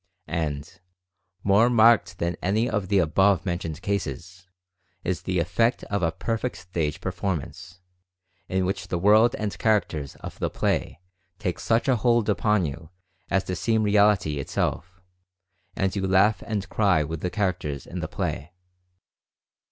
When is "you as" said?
12.65-13.43